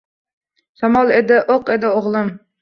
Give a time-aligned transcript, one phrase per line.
[0.81, 2.35] Shamol edi, o’q edi o’g’lim